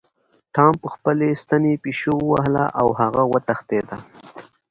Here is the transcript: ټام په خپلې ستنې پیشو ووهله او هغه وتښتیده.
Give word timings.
ټام 0.55 0.73
په 0.83 0.87
خپلې 0.93 1.27
ستنې 1.41 1.73
پیشو 1.83 2.13
ووهله 2.19 2.65
او 2.79 2.87
هغه 2.99 3.21
وتښتیده. 3.31 3.97